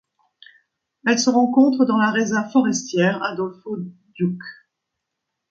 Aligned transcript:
Elle 1.05 1.19
se 1.19 1.29
rencontre 1.29 1.85
dans 1.85 1.99
la 1.99 2.09
réserve 2.09 2.49
forestière 2.51 3.21
Adolfo 3.21 3.77
Ducke. 4.15 4.41